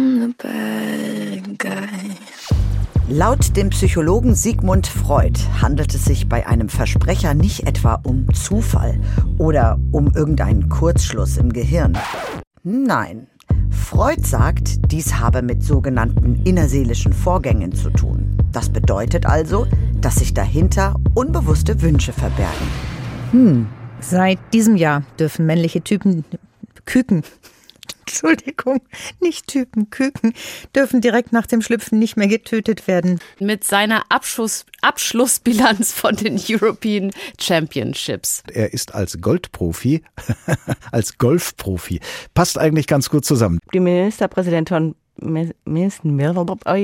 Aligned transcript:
I'm 0.00 0.18
the 0.18 0.34
bad 0.42 1.58
guy. 1.58 2.16
Laut 3.10 3.54
dem 3.54 3.68
Psychologen 3.68 4.34
Sigmund 4.34 4.86
Freud 4.86 5.38
handelt 5.60 5.94
es 5.94 6.06
sich 6.06 6.26
bei 6.26 6.46
einem 6.46 6.70
Versprecher 6.70 7.34
nicht 7.34 7.66
etwa 7.66 8.00
um 8.04 8.32
Zufall 8.32 8.98
oder 9.36 9.78
um 9.92 10.10
irgendeinen 10.14 10.70
Kurzschluss 10.70 11.36
im 11.36 11.52
Gehirn. 11.52 11.98
Nein, 12.62 13.26
Freud 13.68 14.22
sagt, 14.24 14.90
dies 14.90 15.18
habe 15.18 15.42
mit 15.42 15.62
sogenannten 15.62 16.46
innerseelischen 16.46 17.12
Vorgängen 17.12 17.74
zu 17.74 17.90
tun. 17.90 18.38
Das 18.52 18.70
bedeutet 18.70 19.26
also, 19.26 19.66
dass 20.00 20.14
sich 20.16 20.32
dahinter 20.32 20.94
unbewusste 21.12 21.82
Wünsche 21.82 22.14
verbergen. 22.14 22.68
Hm. 23.32 23.66
Seit 24.00 24.38
diesem 24.54 24.76
Jahr 24.76 25.02
dürfen 25.18 25.44
männliche 25.44 25.82
Typen 25.82 26.24
Küken 26.86 27.22
Entschuldigung, 28.10 28.80
nicht 29.20 29.46
Typen, 29.46 29.88
Küken, 29.90 30.34
dürfen 30.74 31.00
direkt 31.00 31.32
nach 31.32 31.46
dem 31.46 31.62
Schlüpfen 31.62 31.98
nicht 32.00 32.16
mehr 32.16 32.26
getötet 32.26 32.88
werden. 32.88 33.20
Mit 33.38 33.62
seiner 33.62 34.02
Abschluss, 34.08 34.66
Abschlussbilanz 34.82 35.92
von 35.92 36.16
den 36.16 36.40
European 36.48 37.12
Championships. 37.40 38.42
Er 38.52 38.72
ist 38.72 38.94
als 38.94 39.20
Goldprofi, 39.20 40.02
als 40.90 41.18
Golfprofi, 41.18 42.00
passt 42.34 42.58
eigentlich 42.58 42.88
ganz 42.88 43.10
gut 43.10 43.24
zusammen. 43.24 43.60
Die 43.72 43.80
Ministerpräsidentin 43.80 44.96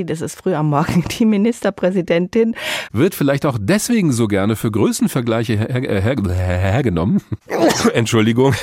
das 0.05 0.21
ist 0.21 0.37
früh 0.37 0.55
am 0.55 0.71
Morgen, 0.71 1.05
die 1.19 1.25
Ministerpräsidentin. 1.25 2.55
Wird 2.93 3.15
vielleicht 3.15 3.47
auch 3.47 3.59
deswegen 3.61 4.13
so 4.13 4.29
gerne 4.29 4.57
für 4.57 4.71
Größenvergleiche 4.71 5.57
her, 5.57 5.69
her, 5.69 6.01
her, 6.01 6.59
hergenommen. 6.59 7.23
Entschuldigung. 7.95 8.55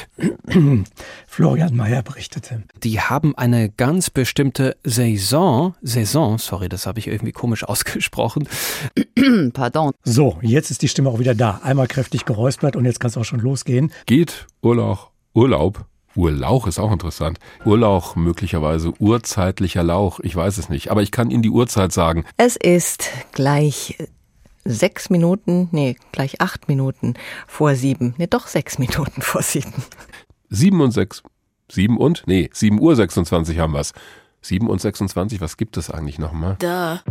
Florian 1.27 1.75
Mayer 1.75 2.03
berichtete. 2.03 2.63
Die 2.83 2.99
haben 2.99 3.35
eine 3.37 3.69
ganz 3.69 4.09
bestimmte 4.09 4.75
Saison, 4.83 5.75
Saison, 5.81 6.37
sorry, 6.37 6.69
das 6.69 6.85
habe 6.85 6.99
ich 6.99 7.07
irgendwie 7.07 7.31
komisch 7.31 7.63
ausgesprochen. 7.67 8.47
Pardon. 9.53 9.91
So, 10.03 10.37
jetzt 10.41 10.71
ist 10.71 10.81
die 10.81 10.87
Stimme 10.87 11.09
auch 11.09 11.19
wieder 11.19 11.35
da. 11.35 11.61
Einmal 11.63 11.87
kräftig 11.87 12.25
geräuspert 12.25 12.75
und 12.75 12.85
jetzt 12.85 12.99
kann 12.99 13.09
es 13.09 13.17
auch 13.17 13.25
schon 13.25 13.39
losgehen. 13.39 13.91
Geht 14.05 14.47
Urlaub, 14.61 15.11
Urlaub 15.33 15.85
Urlauch 16.15 16.67
ist 16.67 16.79
auch 16.79 16.91
interessant. 16.91 17.39
Urlauch 17.65 18.15
möglicherweise 18.15 18.93
urzeitlicher 18.99 19.83
Lauch, 19.83 20.19
ich 20.19 20.35
weiß 20.35 20.57
es 20.57 20.69
nicht, 20.69 20.89
aber 20.91 21.01
ich 21.01 21.11
kann 21.11 21.31
Ihnen 21.31 21.43
die 21.43 21.49
Uhrzeit 21.49 21.91
sagen. 21.91 22.25
Es 22.37 22.55
ist 22.55 23.09
gleich 23.31 23.97
sechs 24.65 25.09
Minuten, 25.09 25.69
nee, 25.71 25.97
gleich 26.11 26.41
acht 26.41 26.67
Minuten 26.67 27.15
vor 27.47 27.75
sieben. 27.75 28.13
Nee, 28.17 28.27
doch 28.27 28.47
sechs 28.47 28.79
Minuten 28.79 29.21
vor 29.21 29.41
sieben. 29.41 29.73
Sieben 30.49 30.81
und 30.81 30.91
sechs. 30.91 31.23
Sieben 31.71 31.97
und? 31.97 32.23
Nee, 32.27 32.49
sieben 32.53 32.79
Uhr 32.79 32.95
26 32.95 33.57
haben 33.57 33.73
wir's. 33.73 33.93
7 34.43 34.69
und 34.69 34.81
26, 34.81 35.39
was 35.39 35.55
gibt 35.55 35.77
es 35.77 35.89
eigentlich 35.89 36.19
nochmal? 36.19 36.57
Da. 36.59 37.01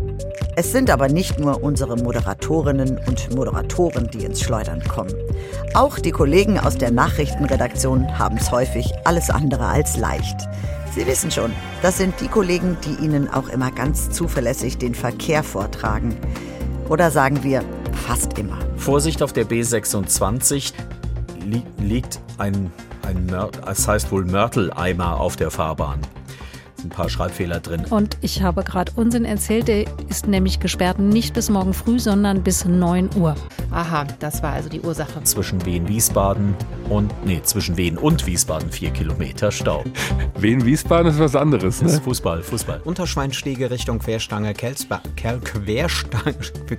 Es 0.55 0.71
sind 0.71 0.91
aber 0.91 1.09
nicht 1.09 1.41
nur 1.41 1.63
unsere 1.63 1.97
Moderatorinnen 1.97 2.99
und 3.07 3.35
Moderatoren, 3.35 4.11
die 4.13 4.25
ins 4.25 4.43
Schleudern 4.43 4.85
kommen. 4.85 5.15
Auch 5.73 5.99
die 5.99 6.11
Kollegen 6.11 6.59
aus 6.59 6.77
der 6.77 6.91
Nachrichtenredaktion 6.91 8.19
haben 8.19 8.37
es 8.37 8.51
häufig 8.51 8.93
alles 9.05 9.31
andere 9.31 9.67
als 9.67 9.97
leicht. 9.97 10.37
Sie 10.95 11.07
wissen 11.07 11.31
schon, 11.31 11.53
das 11.81 11.97
sind 11.97 12.15
die 12.21 12.29
Kollegen, 12.29 12.77
die 12.85 13.03
Ihnen 13.03 13.31
auch 13.31 13.49
immer 13.49 13.71
ganz 13.71 14.11
zuverlässig 14.11 14.77
den 14.77 14.95
Verkehr 14.95 15.43
vortragen. 15.43 16.15
Oder 16.91 17.11
sagen 17.11 17.43
wir, 17.43 17.65
fast 18.07 18.39
immer. 18.39 18.59
Vorsicht 18.77 19.23
auf 19.23 19.33
der 19.33 19.47
B26 19.47 20.75
li 21.47 21.63
liegt 21.79 22.21
ein, 22.37 22.71
ein 23.07 23.35
es 23.67 23.89
heißt 23.89 24.13
wohl 24.13 24.27
Mörteleimer 24.27 25.19
auf 25.19 25.37
der 25.37 25.51
Fahrbahn 25.51 26.01
ein 26.85 26.89
paar 26.89 27.09
Schreibfehler 27.09 27.61
drin. 27.61 27.85
Und 27.91 28.17
ich 28.21 28.43
habe 28.43 28.65
gerade 28.65 28.93
Unsinn 28.97 29.25
erzählt, 29.25 29.69
der 29.69 29.85
ist 30.09 30.27
nämlich 30.27 30.61
gesperrt 30.61 30.99
nicht 30.99 31.35
bis 31.35 31.51
morgen 31.51 31.75
früh, 31.75 31.99
sondern 31.99 32.43
bis 32.43 32.65
9 32.65 33.11
Uhr. 33.17 33.35
Aha, 33.71 34.05
das 34.19 34.43
war 34.43 34.53
also 34.53 34.69
die 34.69 34.81
Ursache. 34.81 35.23
Zwischen 35.25 35.65
Wien-Wiesbaden 35.65 36.55
und, 36.89 37.13
nee, 37.25 37.41
zwischen 37.43 37.77
Wien 37.77 37.97
und 37.99 38.27
Wiesbaden 38.27 38.71
vier 38.71 38.91
Kilometer 38.91 39.51
Stau. 39.51 39.85
Wien-Wiesbaden 40.39 41.11
ist 41.11 41.19
was 41.19 41.37
anderes, 41.37 41.81
ne? 41.81 41.89
Das 41.89 41.97
ist 41.97 42.05
Fußball, 42.05 42.43
Fußball. 42.43 42.81
Unterschweinstege 42.85 43.71
Richtung 43.71 43.99
Querstange, 43.99 44.55
Kelsba 44.55 45.01
Kel 45.17 45.41
Querstange, 45.41 46.35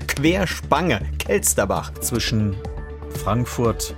Querspange, 0.08 1.02
Kelsterbach. 1.18 1.94
Zwischen 1.96 2.56
Frankfurt 3.24 3.96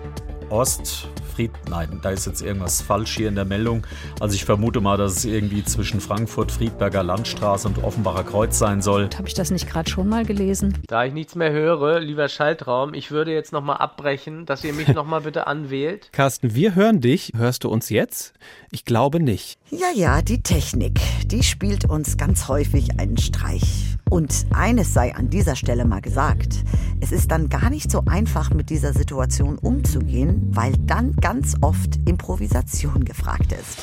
Ost, 0.50 1.08
Fried, 1.36 1.52
nein, 1.70 2.00
da 2.02 2.12
ist 2.12 2.26
jetzt 2.28 2.42
irgendwas 2.42 2.82
falsch 2.82 3.18
hier 3.18 3.28
in 3.28 3.36
der 3.36 3.44
Meldung. 3.44 3.86
Also 4.22 4.36
ich 4.36 4.46
vermute 4.46 4.80
mal, 4.80 4.96
dass 4.96 5.18
es 5.18 5.26
irgendwie 5.26 5.66
zwischen 5.66 6.00
Frankfurt, 6.00 6.50
Friedberger 6.50 7.04
Landstraße 7.04 7.68
und 7.68 7.84
Offenbacher 7.84 8.24
Kreuz 8.24 8.58
sein 8.58 8.82
soll. 8.82 9.10
Habe 9.18 9.28
ich 9.28 9.34
das 9.34 9.52
nicht 9.52 9.68
gerade 9.68 9.90
schon 9.90 10.08
mal 10.08 10.24
gelesen? 10.24 10.78
Da 10.88 11.04
ich 11.04 11.12
nichts 11.12 11.36
mehr 11.36 11.52
höre, 11.52 12.00
lieber 12.00 12.30
Schaltraum, 12.30 12.94
ich 12.94 13.12
würde 13.12 13.34
jetzt 13.34 13.52
nochmal 13.52 13.78
abbrechen, 13.78 14.46
dass 14.46 14.64
ihr 14.64 14.72
mich 14.72 14.88
nochmal 14.88 15.22
bitte 15.22 15.46
anwählt. 15.48 16.10
Carsten, 16.14 16.56
wir 16.56 16.74
hören 16.74 17.02
dich. 17.02 17.34
Hörst 17.36 17.66
du 17.66 17.70
uns 17.70 17.90
jetzt? 17.90 18.34
Ich 18.72 18.86
glaube 18.86 19.20
nicht. 19.20 19.60
Ja, 19.72 19.92
ja, 19.94 20.22
die 20.22 20.42
Technik, 20.42 21.02
die 21.26 21.44
spielt 21.44 21.90
uns 21.90 22.16
ganz 22.16 22.48
häufig 22.48 22.98
einen 22.98 23.18
Streich. 23.18 23.95
Und 24.10 24.46
eines 24.54 24.94
sei 24.94 25.16
an 25.16 25.30
dieser 25.30 25.56
Stelle 25.56 25.86
mal 25.86 26.02
gesagt. 26.02 26.64
Es 27.02 27.12
ist 27.12 27.32
dann 27.32 27.50
gar 27.50 27.70
nicht 27.70 27.92
so 27.92 28.04
einfach, 28.06 28.52
mit 28.52 28.70
dieser 28.70 28.94
Situation 28.94 29.58
umzugehen, 29.58 30.50
weil 30.52 30.74
dann 30.86 31.16
ganz 31.16 31.56
oft 31.62 31.98
Improvisation 32.08 33.04
gefragt 33.04 33.52
ist. 33.52 33.80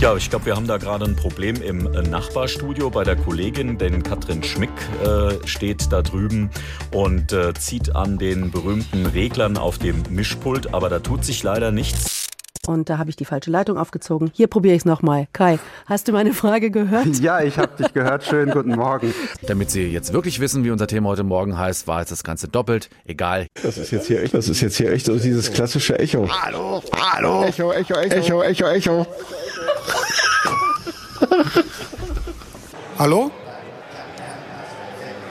Ja, 0.00 0.14
ich 0.16 0.30
glaube, 0.30 0.46
wir 0.46 0.56
haben 0.56 0.66
da 0.66 0.76
gerade 0.76 1.04
ein 1.04 1.16
Problem 1.16 1.56
im 1.62 1.86
äh, 1.92 2.02
Nachbarstudio 2.02 2.90
bei 2.90 3.04
der 3.04 3.16
Kollegin, 3.16 3.78
denn 3.78 4.02
Katrin 4.02 4.42
Schmick 4.42 4.70
äh, 5.04 5.46
steht 5.46 5.92
da 5.92 6.02
drüben 6.02 6.50
und 6.92 7.32
äh, 7.32 7.54
zieht 7.54 7.94
an 7.96 8.18
den 8.18 8.50
berühmten 8.50 9.06
Reglern 9.06 9.56
auf 9.56 9.78
dem 9.78 10.02
Mischpult, 10.10 10.72
aber 10.72 10.88
da 10.88 11.00
tut 11.00 11.24
sich 11.24 11.42
leider 11.42 11.72
nichts. 11.72 12.13
Und 12.66 12.88
da 12.88 12.98
habe 12.98 13.10
ich 13.10 13.16
die 13.16 13.24
falsche 13.24 13.50
Leitung 13.50 13.76
aufgezogen. 13.78 14.30
Hier 14.34 14.46
probiere 14.46 14.74
ich 14.74 14.80
es 14.82 14.84
nochmal. 14.84 15.28
Kai, 15.32 15.58
hast 15.86 16.08
du 16.08 16.12
meine 16.12 16.32
Frage 16.32 16.70
gehört? 16.70 17.06
Ja, 17.24 17.40
ich 17.42 17.58
habe 17.58 17.82
dich 17.82 17.92
gehört. 17.94 18.24
Schönen 18.24 18.50
guten 18.52 18.74
Morgen. 18.74 19.14
Damit 19.46 19.70
Sie 19.70 19.86
jetzt 19.86 20.12
wirklich 20.12 20.40
wissen, 20.40 20.64
wie 20.64 20.70
unser 20.70 20.86
Thema 20.86 21.08
heute 21.10 21.22
Morgen 21.22 21.56
heißt, 21.56 21.86
war 21.86 22.00
jetzt 22.00 22.12
das 22.12 22.22
Ganze 22.24 22.48
doppelt. 22.48 22.90
Egal. 23.06 23.46
Das 23.62 23.78
ist 23.78 23.92
jetzt 23.92 24.08
hier 24.08 24.22
echt, 24.22 24.34
das 24.34 24.48
ist 24.48 24.60
jetzt 24.60 24.76
hier 24.76 24.92
echt 24.92 25.06
so 25.06 25.16
dieses 25.16 25.52
klassische 25.52 25.98
Echo. 25.98 26.28
Hallo, 26.28 26.82
hallo. 26.94 27.44
Echo, 27.44 27.72
Echo, 27.72 27.94
Echo. 27.94 28.42
Echo, 28.42 28.42
Echo, 28.42 28.66
Echo. 28.66 29.06
Hallo? 32.98 33.30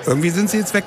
Irgendwie 0.05 0.29
sind 0.29 0.49
Sie 0.49 0.57
jetzt 0.57 0.73
weg. 0.73 0.85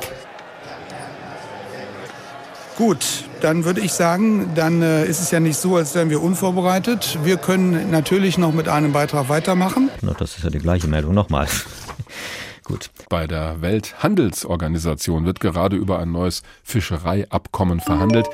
Gut, 2.76 3.25
dann 3.41 3.64
würde 3.64 3.81
ich 3.81 3.92
sagen, 3.92 4.50
dann 4.54 4.82
äh, 4.82 5.06
ist 5.06 5.20
es 5.20 5.31
ja 5.31 5.41
nicht 5.41 5.56
so, 5.56 5.76
als 5.76 5.94
wären 5.94 6.10
wir 6.10 6.22
unvorbereitet. 6.22 7.19
Wir 7.25 7.38
können 7.38 7.91
natürlich 7.91 8.37
noch 8.37 8.53
mit 8.53 8.69
einem 8.69 8.92
Beitrag 8.92 9.31
weitermachen. 9.31 9.88
Das 10.19 10.37
ist 10.37 10.44
ja 10.44 10.50
die 10.50 10.59
gleiche 10.59 10.87
Meldung 10.87 11.14
nochmal. 11.14 11.47
Gut. 12.64 12.91
Bei 13.09 13.26
der 13.26 13.62
Welthandelsorganisation 13.62 15.25
wird 15.25 15.41
gerade 15.41 15.76
über 15.76 16.00
ein 16.00 16.12
neues 16.12 16.42
Fischereiabkommen 16.64 17.81
verhandelt. 17.81 18.26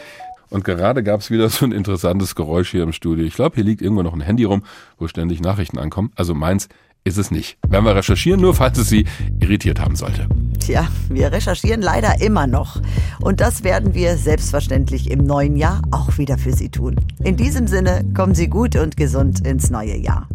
Und 0.50 0.64
gerade 0.64 1.04
gab 1.04 1.20
es 1.20 1.30
wieder 1.30 1.48
so 1.48 1.64
ein 1.64 1.72
interessantes 1.72 2.34
Geräusch 2.34 2.72
hier 2.72 2.82
im 2.82 2.92
Studio. 2.92 3.24
Ich 3.24 3.34
glaube, 3.34 3.54
hier 3.54 3.64
liegt 3.64 3.80
irgendwo 3.80 4.02
noch 4.02 4.12
ein 4.12 4.20
Handy 4.20 4.42
rum, 4.42 4.64
wo 4.98 5.06
ständig 5.06 5.40
Nachrichten 5.40 5.78
ankommen. 5.78 6.10
Also 6.16 6.34
meins 6.34 6.68
ist 7.04 7.16
es 7.16 7.30
nicht. 7.30 7.58
Werden 7.68 7.84
wir 7.84 7.94
recherchieren, 7.94 8.40
nur 8.40 8.54
falls 8.54 8.76
es 8.78 8.88
Sie 8.88 9.06
irritiert 9.38 9.80
haben 9.80 9.94
sollte. 9.94 10.26
Tja, 10.62 10.86
wir 11.08 11.32
recherchieren 11.32 11.82
leider 11.82 12.20
immer 12.20 12.46
noch. 12.46 12.80
Und 13.20 13.40
das 13.40 13.64
werden 13.64 13.94
wir 13.94 14.16
selbstverständlich 14.16 15.10
im 15.10 15.18
neuen 15.18 15.56
Jahr 15.56 15.82
auch 15.90 16.18
wieder 16.18 16.38
für 16.38 16.52
Sie 16.52 16.68
tun. 16.68 16.94
In 17.24 17.36
diesem 17.36 17.66
Sinne, 17.66 18.04
kommen 18.14 18.36
Sie 18.36 18.46
gut 18.46 18.76
und 18.76 18.96
gesund 18.96 19.44
ins 19.44 19.70
neue 19.70 19.96
Jahr. 19.96 20.28